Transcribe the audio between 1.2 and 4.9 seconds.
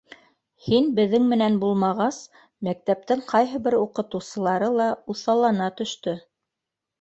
менән булмағас, мәктәптең ҡайһы бер уҡытыусылары ла